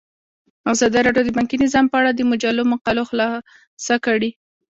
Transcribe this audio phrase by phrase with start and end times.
[0.73, 4.29] ازادي راډیو د بانکي نظام په اړه د مجلو مقالو خلاصه کړې.